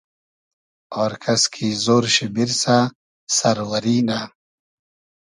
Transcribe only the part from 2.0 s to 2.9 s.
شی بیرسۂ